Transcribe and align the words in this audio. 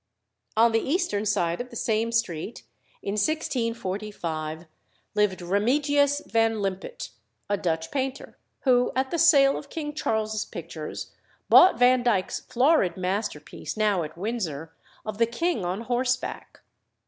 On 0.57 0.71
the 0.71 0.79
eastern 0.79 1.27
side 1.27 1.61
of 1.61 1.69
the 1.69 1.75
same 1.75 2.11
street, 2.11 2.63
in 3.03 3.11
1645, 3.11 4.65
lived 5.13 5.41
Remigius 5.43 6.23
van 6.25 6.55
Limput, 6.55 7.11
a 7.47 7.55
Dutch 7.55 7.91
painter, 7.91 8.35
who, 8.61 8.91
at 8.95 9.11
the 9.11 9.19
sale 9.19 9.59
of 9.59 9.69
King 9.69 9.93
Charles's 9.93 10.43
pictures, 10.45 11.11
bought 11.49 11.77
Vandyke's 11.77 12.39
florid 12.39 12.97
masterpiece, 12.97 13.77
now 13.77 14.01
at 14.01 14.17
Windsor, 14.17 14.73
of 15.05 15.19
the 15.19 15.27
king 15.27 15.63
on 15.63 15.81
horseback. 15.81 16.61